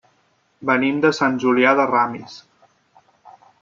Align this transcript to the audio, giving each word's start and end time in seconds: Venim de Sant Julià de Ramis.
Venim 0.69 0.97
de 1.03 1.13
Sant 1.19 1.39
Julià 1.45 1.77
de 1.83 1.87
Ramis. 1.93 2.43